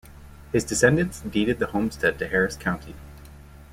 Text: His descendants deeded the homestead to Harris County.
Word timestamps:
His 0.51 0.63
descendants 0.63 1.19
deeded 1.21 1.59
the 1.59 1.67
homestead 1.67 2.17
to 2.17 2.27
Harris 2.27 2.57
County. 2.57 2.95